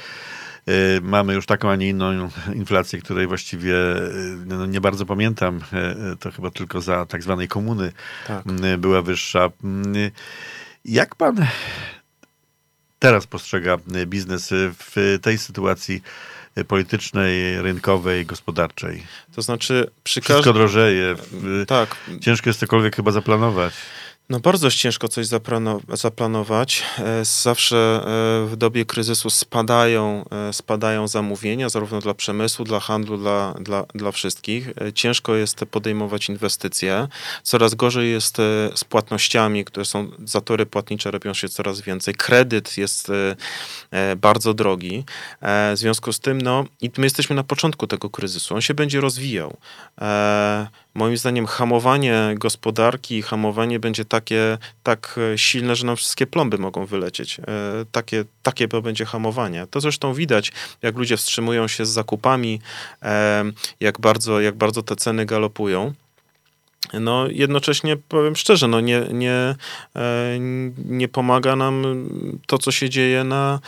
E, 0.66 1.00
mamy 1.02 1.34
już 1.34 1.46
taką, 1.46 1.70
a 1.70 1.76
nie 1.76 1.88
inną 1.88 2.28
inflację, 2.54 2.98
której 2.98 3.26
właściwie 3.26 3.76
e, 3.76 4.10
no, 4.46 4.66
nie 4.66 4.80
bardzo 4.80 5.06
pamiętam. 5.06 5.60
To 6.20 6.30
chyba 6.30 6.50
tylko 6.50 6.80
za 6.80 7.06
tak 7.06 7.22
zwanej 7.22 7.48
komuny 7.48 7.92
tak. 8.26 8.44
była 8.78 9.02
wyższa. 9.02 9.50
Jak 10.84 11.14
pan 11.14 11.46
teraz 13.02 13.26
postrzega 13.26 13.78
e, 13.94 14.06
biznes 14.06 14.52
e, 14.52 14.56
w 14.78 15.18
tej 15.22 15.38
sytuacji 15.38 16.02
e, 16.54 16.64
politycznej, 16.64 17.62
rynkowej, 17.62 18.26
gospodarczej? 18.26 19.02
To 19.34 19.42
znaczy 19.42 19.90
przy 20.04 20.20
Wszystko 20.20 20.52
drożeje. 20.52 21.16
Tak. 21.66 21.96
Ciężko 22.20 22.50
jest 22.50 22.60
cokolwiek 22.60 22.96
chyba 22.96 23.10
zaplanować. 23.10 23.74
No 24.28 24.40
bardzo 24.40 24.70
ciężko 24.70 25.08
coś 25.08 25.26
zaplanować. 25.92 26.82
E, 26.98 27.24
zawsze 27.24 27.76
e, 27.76 28.46
w 28.46 28.56
dobie 28.56 28.84
kryzysu 28.84 29.30
spadają, 29.30 30.24
e, 30.48 30.52
spadają 30.52 31.08
zamówienia, 31.08 31.68
zarówno 31.68 32.00
dla 32.00 32.14
przemysłu, 32.14 32.64
dla 32.64 32.80
handlu, 32.80 33.16
dla, 33.18 33.54
dla, 33.60 33.84
dla 33.94 34.12
wszystkich. 34.12 34.68
Ciężko 34.94 35.34
jest 35.34 35.64
podejmować 35.70 36.28
inwestycje. 36.28 37.08
Coraz 37.42 37.74
gorzej 37.74 38.10
jest 38.10 38.36
z 38.74 38.84
płatnościami, 38.84 39.64
które 39.64 39.86
są, 39.86 40.10
zatory 40.24 40.66
płatnicze 40.66 41.10
robią 41.10 41.34
się 41.34 41.48
coraz 41.48 41.80
więcej. 41.80 42.14
Kredyt 42.14 42.78
jest 42.78 43.12
bardzo 44.16 44.54
drogi. 44.54 45.04
W 45.42 45.74
związku 45.74 46.12
z 46.12 46.20
tym, 46.20 46.40
no 46.40 46.64
i 46.80 46.90
my 46.98 47.06
jesteśmy 47.06 47.36
na 47.36 47.44
początku 47.44 47.86
tego 47.86 48.10
kryzysu. 48.10 48.54
On 48.54 48.60
się 48.60 48.74
będzie 48.74 49.00
rozwijał 49.00 49.56
moim 50.94 51.16
zdaniem 51.16 51.46
hamowanie 51.46 52.34
gospodarki, 52.38 53.22
hamowanie 53.22 53.80
będzie 53.80 54.04
takie 54.22 54.58
tak 54.82 55.18
e, 55.34 55.38
silne, 55.38 55.76
że 55.76 55.86
nam 55.86 55.96
wszystkie 55.96 56.26
plomby 56.26 56.58
mogą 56.58 56.86
wylecieć. 56.86 57.40
E, 57.40 57.44
takie, 57.92 58.24
takie 58.42 58.68
będzie 58.68 59.04
hamowanie. 59.04 59.66
To 59.70 59.80
zresztą 59.80 60.14
widać, 60.14 60.52
jak 60.82 60.96
ludzie 60.96 61.16
wstrzymują 61.16 61.68
się 61.68 61.86
z 61.86 61.88
zakupami, 61.88 62.60
e, 63.02 63.44
jak 63.80 64.00
bardzo, 64.00 64.40
jak 64.40 64.54
bardzo 64.54 64.82
te 64.82 64.96
ceny 64.96 65.26
galopują. 65.26 65.92
No, 67.00 67.26
jednocześnie 67.28 67.96
powiem 67.96 68.36
szczerze, 68.36 68.68
no 68.68 68.80
nie, 68.80 69.02
nie, 69.12 69.54
nie 70.84 71.08
pomaga 71.08 71.56
nam 71.56 72.08
to, 72.46 72.58
co 72.58 72.72
się 72.72 72.90
dzieje 72.90 73.24
na, 73.24 73.60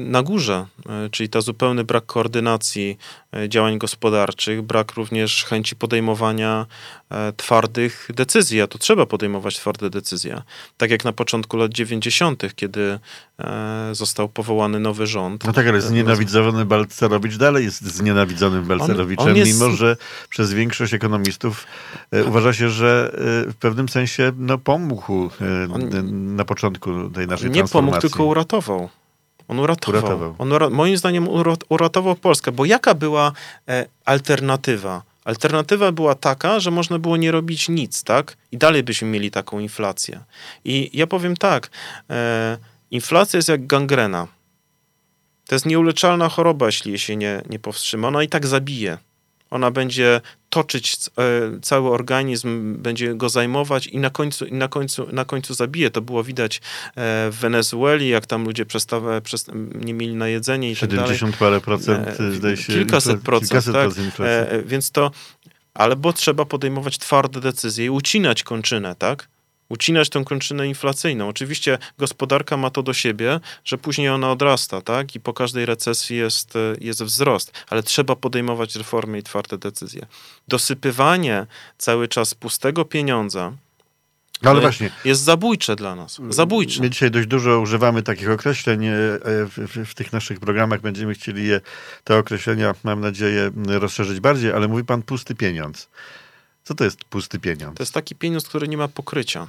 na 0.00 0.22
górze, 0.22 0.66
czyli 1.10 1.28
ta 1.28 1.40
zupełny 1.40 1.84
brak 1.84 2.06
koordynacji 2.06 2.98
E, 3.36 3.48
działań 3.48 3.78
gospodarczych, 3.78 4.62
brak 4.62 4.92
również 4.92 5.44
chęci 5.44 5.76
podejmowania 5.76 6.66
e, 7.10 7.32
twardych 7.32 8.08
decyzji, 8.14 8.60
a 8.60 8.66
to 8.66 8.78
trzeba 8.78 9.06
podejmować 9.06 9.56
twarde 9.56 9.90
decyzje. 9.90 10.42
Tak 10.76 10.90
jak 10.90 11.04
na 11.04 11.12
początku 11.12 11.56
lat 11.56 11.72
90., 11.72 12.54
kiedy 12.56 12.98
e, 13.38 13.90
został 13.92 14.28
powołany 14.28 14.80
nowy 14.80 15.06
rząd. 15.06 15.44
No 15.44 15.52
tak, 15.52 15.66
ale 15.66 15.80
znienawidzony 15.80 16.64
Balcerowicz 16.64 17.36
dalej 17.36 17.64
jest 17.64 17.82
znienawidzonym 17.82 18.64
Balcerowiczem, 18.64 19.26
on, 19.26 19.30
on 19.30 19.36
jest... 19.36 19.52
mimo 19.52 19.70
że 19.70 19.96
przez 20.28 20.52
większość 20.52 20.94
ekonomistów 20.94 21.66
uważa 22.28 22.52
się, 22.52 22.68
że 22.68 23.12
w 23.50 23.54
pewnym 23.60 23.88
sensie 23.88 24.32
no, 24.36 24.58
pomógł 24.58 25.30
on... 25.72 25.90
na 26.36 26.44
początku 26.44 27.10
tej 27.10 27.26
naszej 27.26 27.50
nie 27.50 27.54
transformacji. 27.54 27.56
Nie 27.56 27.68
pomógł, 27.68 28.00
tylko 28.00 28.24
uratował. 28.24 28.88
On 29.48 29.58
uratował. 29.58 30.00
uratował. 30.00 30.34
On 30.38 30.52
ura 30.52 30.70
moim 30.70 30.96
zdaniem 30.96 31.28
uratował 31.68 32.16
Polskę, 32.16 32.52
bo 32.52 32.64
jaka 32.64 32.94
była 32.94 33.32
e, 33.68 33.86
alternatywa? 34.04 35.02
Alternatywa 35.24 35.92
była 35.92 36.14
taka, 36.14 36.60
że 36.60 36.70
można 36.70 36.98
było 36.98 37.16
nie 37.16 37.30
robić 37.30 37.68
nic, 37.68 38.04
tak? 38.04 38.36
I 38.52 38.58
dalej 38.58 38.82
byśmy 38.82 39.08
mieli 39.08 39.30
taką 39.30 39.58
inflację. 39.58 40.20
I 40.64 40.90
ja 40.92 41.06
powiem 41.06 41.36
tak, 41.36 41.70
e, 42.10 42.58
inflacja 42.90 43.36
jest 43.36 43.48
jak 43.48 43.66
gangrena. 43.66 44.26
To 45.46 45.54
jest 45.54 45.66
nieuleczalna 45.66 46.28
choroba, 46.28 46.66
jeśli 46.66 46.98
się 46.98 47.16
nie, 47.16 47.42
nie 47.50 47.58
powstrzyma. 47.58 48.08
Ona 48.08 48.22
i 48.22 48.28
tak 48.28 48.46
zabije. 48.46 48.98
Ona 49.50 49.70
będzie 49.70 50.20
toczyć 50.50 50.96
e, 50.96 51.60
cały 51.62 51.90
organizm, 51.90 52.76
będzie 52.82 53.14
go 53.14 53.28
zajmować 53.28 53.86
i 53.86 53.98
na 53.98 54.10
końcu, 54.10 54.44
na 54.50 54.68
końcu, 54.68 55.06
na 55.12 55.24
końcu 55.24 55.54
zabije. 55.54 55.90
To 55.90 56.00
było 56.00 56.24
widać 56.24 56.56
e, 56.56 56.60
w 57.30 57.36
Wenezueli, 57.40 58.08
jak 58.08 58.26
tam 58.26 58.44
ludzie 58.44 58.66
przestawa, 58.66 59.20
przest, 59.20 59.50
nie 59.74 59.94
mieli 59.94 60.14
na 60.14 60.28
jedzenie 60.28 60.70
i 60.70 60.76
70 60.76 61.32
tak 61.32 61.38
parę 61.38 61.60
procent, 61.60 62.20
e, 62.20 62.32
zdaje 62.32 62.56
się. 62.56 62.72
Kilkaset 62.72 63.20
procent, 63.20 63.50
kilkaset 63.50 63.74
tak? 63.74 63.90
procent 64.14 64.66
Więc 64.66 64.90
to, 64.90 65.10
albo 65.74 66.12
trzeba 66.12 66.44
podejmować 66.44 66.98
twarde 66.98 67.40
decyzje 67.40 67.86
i 67.86 67.90
ucinać 67.90 68.42
kończynę, 68.42 68.94
tak? 68.94 69.28
Ucinać 69.68 70.08
tę 70.08 70.24
kończynę 70.24 70.68
inflacyjną. 70.68 71.28
Oczywiście 71.28 71.78
gospodarka 71.98 72.56
ma 72.56 72.70
to 72.70 72.82
do 72.82 72.94
siebie, 72.94 73.40
że 73.64 73.78
później 73.78 74.08
ona 74.08 74.30
odrasta, 74.30 74.80
tak? 74.80 75.14
I 75.14 75.20
po 75.20 75.32
każdej 75.32 75.66
recesji 75.66 76.16
jest, 76.16 76.54
jest 76.80 77.02
wzrost, 77.02 77.52
ale 77.68 77.82
trzeba 77.82 78.16
podejmować 78.16 78.76
reformy 78.76 79.18
i 79.18 79.22
twarde 79.22 79.58
decyzje. 79.58 80.06
Dosypywanie 80.48 81.46
cały 81.78 82.08
czas 82.08 82.34
pustego 82.34 82.84
pieniądza, 82.84 83.52
ale 84.42 84.60
właśnie. 84.60 84.90
Jest 85.04 85.22
zabójcze 85.22 85.76
dla 85.76 85.94
nas. 85.94 86.20
Zabójcze. 86.30 86.80
My 86.80 86.90
dzisiaj 86.90 87.10
dość 87.10 87.28
dużo 87.28 87.60
używamy 87.60 88.02
takich 88.02 88.30
określeń 88.30 88.86
e, 88.86 88.90
w, 89.24 89.52
w, 89.56 89.90
w, 89.90 89.94
tych 89.94 90.12
naszych 90.12 90.40
programach. 90.40 90.80
Będziemy 90.80 91.14
chcieli 91.14 91.46
je, 91.46 91.60
te 92.04 92.18
określenia, 92.18 92.74
mam 92.84 93.00
nadzieję, 93.00 93.50
rozszerzyć 93.66 94.20
bardziej, 94.20 94.52
ale 94.52 94.68
mówi 94.68 94.84
pan 94.84 95.02
pusty 95.02 95.34
pieniądz. 95.34 95.88
Co 96.64 96.74
to 96.74 96.84
jest 96.84 97.04
pusty 97.04 97.38
pieniądz? 97.38 97.76
To 97.76 97.82
jest 97.82 97.94
taki 97.94 98.14
pieniądz, 98.14 98.48
który 98.48 98.68
nie 98.68 98.76
ma 98.76 98.88
pokrycia 98.88 99.46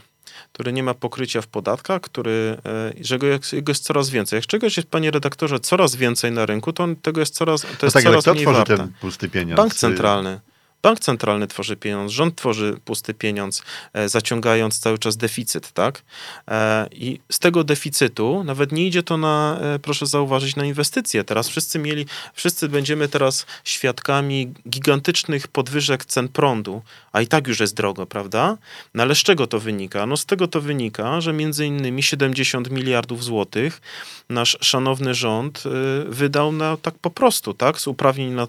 który 0.54 0.74
nie 0.74 0.84
ma 0.84 0.94
pokrycia 0.94 1.42
w 1.42 1.48
podatkach, 1.48 2.02
który, 2.02 2.58
e, 2.66 2.94
że 3.02 3.20
go 3.20 3.28
jest 3.68 3.84
coraz 3.84 4.10
więcej. 4.10 4.38
Jak 4.38 4.46
czegoś 4.46 4.78
jest, 4.78 4.90
panie 4.90 5.12
redaktorze, 5.12 5.60
coraz 5.60 5.96
więcej 5.96 6.32
na 6.32 6.46
rynku, 6.46 6.74
to 6.74 6.88
tego 7.02 7.20
jest 7.20 7.34
coraz, 7.34 7.62
to 7.62 7.68
no 7.68 7.74
jest 7.82 7.94
tak, 7.94 8.04
coraz 8.04 8.06
ale 8.06 8.22
kto 8.22 8.34
mniej 8.34 8.46
tworzy 8.46 8.58
warte. 8.58 8.78
ten 8.78 8.94
pusty 9.02 9.30
pieniądz? 9.30 9.58
Bank 9.58 9.76
centralny. 9.76 10.40
Bank 10.82 11.00
centralny 11.00 11.48
tworzy 11.48 11.76
pieniądz, 11.76 12.12
rząd 12.12 12.36
tworzy 12.36 12.78
pusty 12.86 13.14
pieniądz, 13.14 13.64
e, 13.94 14.10
zaciągając 14.10 14.80
cały 14.80 14.98
czas 14.98 15.18
deficyt, 15.18 15.72
tak? 15.72 16.02
E, 16.48 16.88
I 16.92 17.20
z 17.32 17.40
tego 17.40 17.64
deficytu 17.64 18.44
nawet 18.44 18.72
nie 18.72 18.88
idzie 18.88 19.04
to 19.04 19.18
na, 19.18 19.60
e, 19.62 19.80
proszę 19.80 20.06
zauważyć, 20.06 20.56
na 20.56 20.66
inwestycje. 20.66 21.24
Teraz 21.24 21.50
wszyscy 21.50 21.80
mieli, 21.80 22.06
wszyscy 22.34 22.70
będziemy 22.70 23.08
teraz 23.08 23.46
świadkami 23.64 24.54
gigantycznych 24.70 25.48
podwyżek 25.48 26.06
cen 26.06 26.28
prądu, 26.28 26.82
a 27.12 27.22
i 27.22 27.28
tak 27.28 27.48
już 27.48 27.60
jest 27.60 27.76
drogo, 27.76 28.06
prawda? 28.06 28.58
No 28.94 29.04
ale 29.04 29.16
z 29.16 29.20
czego 29.20 29.48
to 29.48 29.60
wynika? 29.60 30.06
No 30.06 30.18
z 30.18 30.26
tego 30.26 30.48
to 30.48 30.62
wynika, 30.62 31.22
że 31.22 31.34
między 31.34 31.66
innymi 31.66 32.04
70 32.04 32.72
miliardów 32.72 33.24
złotych 33.24 33.82
nasz 34.30 34.58
szanowny 34.62 35.14
rząd 35.14 35.64
wydał 36.06 36.52
na 36.52 36.78
tak 36.78 36.94
po 36.94 37.10
prostu, 37.10 37.54
tak? 37.54 37.80
Z 37.80 37.88
uprawnień 37.88 38.32
na 38.32 38.48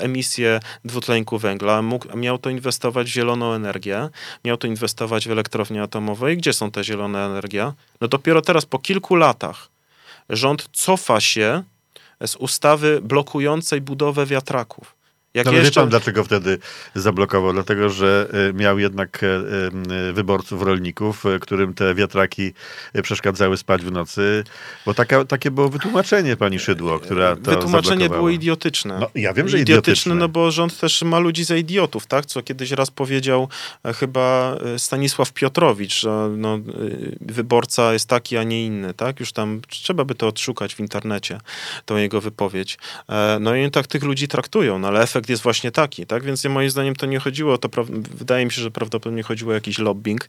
emisję 0.00 0.60
dwutlenku 0.84 1.38
węgla 1.38 1.67
węgla, 1.68 1.82
mógł, 1.82 2.16
miał 2.16 2.38
to 2.38 2.50
inwestować 2.50 3.06
w 3.06 3.12
zieloną 3.12 3.52
energię, 3.52 4.08
miał 4.44 4.56
to 4.56 4.66
inwestować 4.66 5.28
w 5.28 5.30
elektrownie 5.30 5.82
atomowe. 5.82 6.32
I 6.32 6.36
gdzie 6.36 6.52
są 6.52 6.70
te 6.70 6.84
zielone 6.84 7.26
energie? 7.26 7.72
No 8.00 8.08
dopiero 8.08 8.42
teraz, 8.42 8.66
po 8.66 8.78
kilku 8.78 9.16
latach, 9.16 9.68
rząd 10.30 10.68
cofa 10.72 11.20
się 11.20 11.62
z 12.26 12.36
ustawy 12.36 13.00
blokującej 13.02 13.80
budowę 13.80 14.26
wiatraków. 14.26 14.97
Jak 15.34 15.46
no, 15.46 15.52
jeszcze... 15.52 15.80
pan, 15.80 15.88
dlaczego 15.88 16.24
wtedy 16.24 16.58
zablokował? 16.94 17.52
Dlatego, 17.52 17.90
że 17.90 18.28
y, 18.50 18.54
miał 18.54 18.78
jednak 18.78 19.22
e, 19.22 19.26
y, 20.08 20.12
wyborców, 20.12 20.62
rolników, 20.62 21.26
y, 21.26 21.40
którym 21.40 21.74
te 21.74 21.94
wiatraki 21.94 22.52
przeszkadzały 23.02 23.56
spać 23.56 23.82
w 23.82 23.92
nocy, 23.92 24.44
bo 24.86 24.94
taka, 24.94 25.24
takie 25.24 25.50
było 25.50 25.68
wytłumaczenie 25.68 26.36
pani 26.36 26.58
Szydło, 26.58 26.98
która 26.98 27.36
to 27.36 27.50
Wytłumaczenie 27.50 28.08
było 28.08 28.30
idiotyczne. 28.30 28.98
No, 29.00 29.10
ja 29.14 29.32
wiem, 29.32 29.48
że 29.48 29.58
idiotyczne. 29.58 29.92
Idiotyczne, 29.92 30.14
no 30.14 30.28
bo 30.28 30.50
rząd 30.50 30.80
też 30.80 31.02
ma 31.02 31.18
ludzi 31.18 31.44
za 31.44 31.56
idiotów, 31.56 32.06
tak? 32.06 32.26
Co 32.26 32.42
kiedyś 32.42 32.70
raz 32.70 32.90
powiedział 32.90 33.48
e, 33.84 33.92
chyba 33.92 34.56
e, 34.74 34.78
Stanisław 34.78 35.32
Piotrowicz, 35.32 36.00
że 36.00 36.30
no, 36.36 36.58
wyborca 37.20 37.92
jest 37.92 38.08
taki, 38.08 38.36
a 38.36 38.42
nie 38.42 38.66
inny, 38.66 38.94
tak? 38.94 39.20
Już 39.20 39.32
tam 39.32 39.60
trzeba 39.68 40.04
by 40.04 40.14
to 40.14 40.26
odszukać 40.26 40.74
w 40.74 40.80
internecie, 40.80 41.40
tą 41.84 41.96
jego 41.96 42.20
wypowiedź. 42.20 42.78
No 43.40 43.54
i 43.54 43.70
tak 43.70 43.86
tych 43.86 44.02
ludzi 44.02 44.28
traktują, 44.28 44.78
no 44.78 44.88
ale 44.88 45.02
efekt 45.02 45.27
efekt 45.28 45.30
jest 45.30 45.42
właśnie 45.42 45.70
taki, 45.70 46.06
tak? 46.06 46.24
Więc 46.24 46.44
moim 46.44 46.70
zdaniem 46.70 46.96
to 46.96 47.06
nie 47.06 47.18
chodziło 47.18 47.54
o 47.54 47.58
to, 47.58 47.68
wydaje 48.14 48.44
mi 48.44 48.52
się, 48.52 48.62
że 48.62 48.70
prawdopodobnie 48.70 49.22
chodziło 49.22 49.50
o 49.50 49.54
jakiś 49.54 49.78
lobbying. 49.78 50.28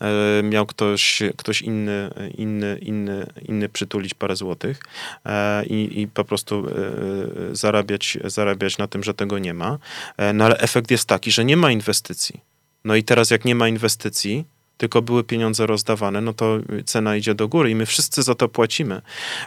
E, 0.00 0.42
miał 0.42 0.66
ktoś, 0.66 1.22
ktoś 1.36 1.62
inny, 1.62 2.10
inny, 2.36 2.78
inny, 2.82 3.26
inny 3.48 3.68
przytulić 3.68 4.14
parę 4.14 4.36
złotych 4.36 4.80
e, 5.24 5.64
i, 5.66 6.00
i 6.00 6.08
po 6.08 6.24
prostu 6.24 6.66
e, 6.68 7.56
zarabiać, 7.56 8.18
zarabiać 8.24 8.78
na 8.78 8.86
tym, 8.86 9.02
że 9.02 9.14
tego 9.14 9.38
nie 9.38 9.54
ma. 9.54 9.78
E, 10.16 10.32
no 10.32 10.44
ale 10.44 10.58
efekt 10.58 10.90
jest 10.90 11.08
taki, 11.08 11.32
że 11.32 11.44
nie 11.44 11.56
ma 11.56 11.70
inwestycji. 11.70 12.40
No 12.84 12.96
i 12.96 13.02
teraz 13.02 13.30
jak 13.30 13.44
nie 13.44 13.54
ma 13.54 13.68
inwestycji, 13.68 14.44
tylko 14.76 15.02
były 15.02 15.24
pieniądze 15.24 15.66
rozdawane, 15.66 16.20
no 16.20 16.32
to 16.32 16.58
cena 16.84 17.16
idzie 17.16 17.34
do 17.34 17.48
góry 17.48 17.70
i 17.70 17.74
my 17.74 17.86
wszyscy 17.86 18.22
za 18.22 18.34
to 18.34 18.48
płacimy. 18.48 19.02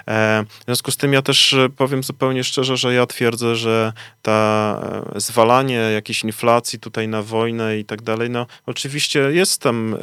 E, 0.08 0.46
w 0.62 0.66
związku 0.66 0.92
z 0.92 0.98
tym 0.98 1.14
ja 1.14 1.22
też 1.22 1.54
e, 1.54 1.70
powiem 1.70 2.04
zupełnie 2.04 2.44
szczerze, 2.44 2.78
że 2.78 2.94
ja 2.94 3.06
twierdzę, 3.06 3.56
że 3.56 3.94
ta 4.22 4.80
e, 5.16 5.20
zwalanie 5.20 5.76
jakiejś 5.76 6.24
inflacji 6.24 6.80
tutaj 6.80 7.08
na 7.08 7.22
wojnę 7.22 7.80
i 7.80 7.86
tak 7.86 8.02
dalej, 8.02 8.30
no 8.30 8.46
oczywiście 8.66 9.20
jest 9.20 9.62
tam 9.62 9.96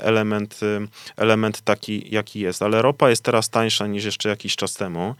element, 0.00 0.60
element 1.16 1.60
taki, 1.60 2.14
jaki 2.14 2.40
jest, 2.40 2.62
ale 2.62 2.82
ropa 2.82 3.10
jest 3.10 3.24
teraz 3.24 3.50
tańsza 3.50 3.86
niż 3.86 4.04
jeszcze 4.04 4.28
jakiś 4.28 4.56
czas 4.56 4.74
temu, 4.74 5.14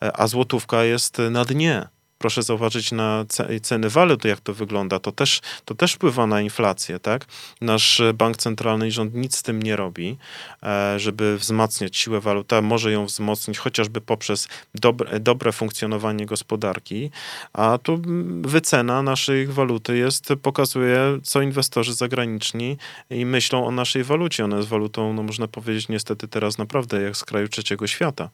a 0.00 0.26
złotówka 0.26 0.84
jest 0.84 1.18
na 1.30 1.44
dnie 1.44 1.88
proszę 2.18 2.42
zauważyć 2.42 2.92
na 2.92 3.24
ceny 3.62 3.88
walut, 3.90 4.24
jak 4.24 4.40
to 4.40 4.54
wygląda, 4.54 4.98
to 4.98 5.12
też, 5.12 5.40
to 5.64 5.74
też 5.74 5.92
wpływa 5.92 6.26
na 6.26 6.40
inflację, 6.40 6.98
tak? 6.98 7.26
Nasz 7.60 8.02
bank 8.14 8.36
centralny 8.36 8.88
i 8.88 8.90
rząd 8.90 9.14
nic 9.14 9.36
z 9.36 9.42
tym 9.42 9.62
nie 9.62 9.76
robi, 9.76 10.16
e, 10.62 11.00
żeby 11.00 11.38
wzmacniać 11.38 11.96
siłę 11.96 12.20
waluty, 12.20 12.62
może 12.62 12.92
ją 12.92 13.06
wzmocnić 13.06 13.58
chociażby 13.58 14.00
poprzez 14.00 14.48
dobre, 14.74 15.20
dobre 15.20 15.52
funkcjonowanie 15.52 16.26
gospodarki, 16.26 17.10
a 17.52 17.78
tu 17.82 18.02
wycena 18.42 19.02
naszej 19.02 19.46
waluty 19.46 19.98
jest, 19.98 20.32
pokazuje, 20.42 21.18
co 21.22 21.42
inwestorzy 21.42 21.94
zagraniczni 21.94 22.76
i 23.10 23.26
myślą 23.26 23.66
o 23.66 23.70
naszej 23.70 24.04
walucie. 24.04 24.44
Ona 24.44 24.56
jest 24.56 24.68
walutą, 24.68 25.12
no 25.12 25.22
można 25.22 25.48
powiedzieć, 25.48 25.88
niestety 25.88 26.28
teraz 26.28 26.58
naprawdę 26.58 27.02
jak 27.02 27.16
z 27.16 27.24
kraju 27.24 27.48
trzeciego 27.48 27.86
świata. 27.86 28.30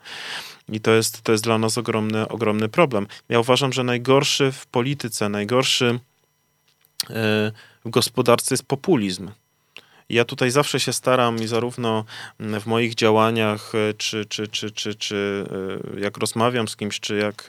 I 0.69 0.81
to 0.81 0.91
jest, 0.91 1.23
to 1.23 1.33
jest 1.33 1.45
dla 1.45 1.59
nas 1.59 1.79
ogromny, 1.79 2.29
ogromny 2.29 2.69
problem. 2.69 3.07
Ja 3.29 3.41
uważam, 3.41 3.73
że 3.75 3.85
najgorszy 3.85 4.53
w 4.53 4.67
polityce, 4.67 5.29
najgorszy 5.29 6.01
e, 7.11 7.53
w 7.85 7.91
gospodarce 7.91 8.55
jest 8.55 8.65
populizm. 8.67 9.31
Ja 10.09 10.25
tutaj 10.25 10.51
zawsze 10.51 10.81
się 10.81 10.93
staram 10.93 11.43
i 11.43 11.47
zarówno 11.47 12.05
w 12.41 12.67
moich 12.67 12.95
działaniach, 12.95 13.73
e, 13.75 13.95
czy, 13.95 14.25
czy, 14.27 14.49
czy, 14.49 14.71
czy, 14.71 14.95
czy 14.95 15.45
e, 15.97 16.01
jak 16.01 16.19
rozmawiam 16.19 16.69
z 16.69 16.77
kimś, 16.77 17.01
czy 17.01 17.17
jak 17.17 17.47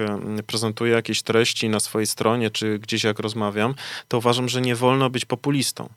prezentuję 0.47 0.93
jakieś 0.93 1.21
treści 1.21 1.69
na 1.69 1.79
swojej 1.79 2.07
stronie, 2.07 2.49
czy 2.49 2.79
gdzieś 2.79 3.03
jak 3.03 3.19
rozmawiam, 3.19 3.75
to 4.07 4.17
uważam, 4.17 4.49
że 4.49 4.61
nie 4.61 4.75
wolno 4.75 5.09
być 5.09 5.25
populistą. 5.25 5.89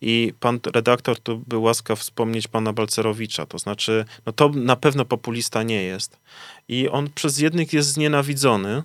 I 0.00 0.32
pan 0.40 0.60
redaktor 0.74 1.20
tu 1.20 1.42
był 1.46 1.62
łaskaw 1.62 1.98
wspomnieć 1.98 2.48
pana 2.48 2.72
Balcerowicza, 2.72 3.46
to 3.46 3.58
znaczy, 3.58 4.04
no 4.26 4.32
to 4.32 4.48
na 4.48 4.76
pewno 4.76 5.04
populista 5.04 5.62
nie 5.62 5.82
jest. 5.82 6.18
I 6.68 6.88
on 6.88 7.10
przez 7.14 7.38
jednych 7.38 7.72
jest 7.72 7.88
znienawidzony, 7.88 8.82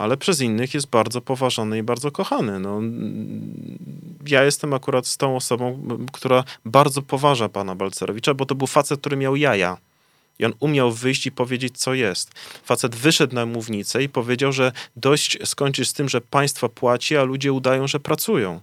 ale 0.00 0.16
przez 0.16 0.40
innych 0.40 0.74
jest 0.74 0.86
bardzo 0.86 1.20
poważany 1.20 1.78
i 1.78 1.82
bardzo 1.82 2.10
kochany. 2.10 2.60
No, 2.60 2.80
ja 4.26 4.44
jestem 4.44 4.74
akurat 4.74 5.06
z 5.06 5.16
tą 5.16 5.36
osobą, 5.36 5.82
która 6.12 6.44
bardzo 6.64 7.02
poważa 7.02 7.48
pana 7.48 7.74
Balcerowicza, 7.74 8.34
bo 8.34 8.46
to 8.46 8.54
był 8.54 8.66
facet, 8.66 9.00
który 9.00 9.16
miał 9.16 9.36
jaja. 9.36 9.76
I 10.38 10.44
on 10.44 10.52
umiał 10.60 10.92
wyjść 10.92 11.26
i 11.26 11.32
powiedzieć, 11.32 11.78
co 11.78 11.94
jest. 11.94 12.30
Facet 12.64 12.94
wyszedł 12.94 13.34
na 13.34 13.46
mównicę 13.46 14.02
i 14.02 14.08
powiedział, 14.08 14.52
że 14.52 14.72
dość 14.96 15.38
skończyć 15.44 15.88
z 15.88 15.92
tym, 15.92 16.08
że 16.08 16.20
państwo 16.20 16.68
płaci, 16.68 17.16
a 17.16 17.22
ludzie 17.22 17.52
udają, 17.52 17.86
że 17.86 18.00
pracują. 18.00 18.60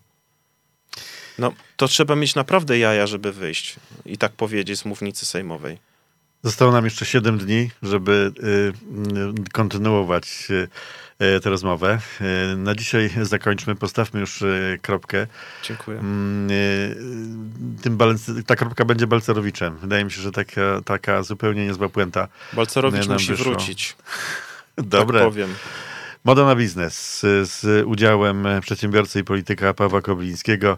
No, 1.39 1.53
to 1.75 1.87
trzeba 1.87 2.15
mieć 2.15 2.35
naprawdę 2.35 2.79
jaja, 2.79 3.07
żeby 3.07 3.31
wyjść 3.31 3.75
i 4.05 4.17
tak 4.17 4.31
powiedzieć 4.31 4.79
z 4.79 4.85
mównicy 4.85 5.25
sejmowej. 5.25 5.86
Zostało 6.47 6.71
nam 6.71 6.85
jeszcze 6.85 7.05
7 7.05 7.37
dni, 7.37 7.69
żeby 7.83 8.31
y, 8.39 8.47
y, 8.47 9.51
kontynuować 9.53 10.47
y, 11.19 11.39
tę 11.41 11.49
rozmowę. 11.49 11.99
Na 12.57 12.75
dzisiaj 12.75 13.11
zakończmy, 13.21 13.75
postawmy 13.75 14.19
już 14.19 14.43
kropkę. 14.81 15.27
Dziękuję. 15.63 15.99
Mm, 15.99 16.49
tym 17.81 17.97
ta 18.45 18.55
kropka 18.55 18.85
będzie 18.85 19.07
Balcerowiczem. 19.07 19.77
Wydaje 19.77 20.05
mi 20.05 20.11
się, 20.11 20.21
że 20.21 20.31
taka, 20.31 20.81
taka 20.85 21.23
zupełnie 21.23 21.65
niezła 21.65 21.89
puenta. 21.89 22.27
Balcerowicz 22.53 23.07
musi 23.07 23.31
wyszło. 23.31 23.45
wrócić. 23.45 23.95
Dobre. 24.77 25.19
Tak 25.19 25.29
powiem. 25.29 25.55
Moda 26.27 26.45
na 26.45 26.55
biznes 26.55 27.21
z 27.43 27.85
udziałem 27.85 28.47
przedsiębiorcy 28.61 29.19
i 29.19 29.23
polityka 29.23 29.73
Pawła 29.73 30.01
Koblińskiego, 30.01 30.77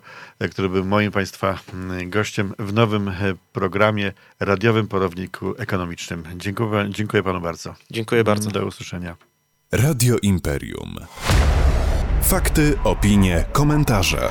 który 0.52 0.70
był 0.70 0.86
moim 0.86 1.12
Państwa 1.12 1.60
gościem 2.06 2.54
w 2.60 2.74
nowym 2.74 3.12
programie 3.54 4.12
radiowym 4.40 4.88
Porowniku 4.88 5.54
Ekonomicznym. 5.58 6.24
Dziękuję, 6.36 6.90
dziękuję 6.90 7.24
Panu 7.24 7.42
bardzo. 7.42 7.76
Dziękuję 7.92 8.24
bardzo. 8.24 8.52
Do 8.52 8.66
usłyszenia. 8.66 9.16
Radio 9.72 10.18
Imperium. 10.22 10.96
Fakty, 12.24 12.78
opinie, 12.84 13.46
komentarze. 13.52 14.30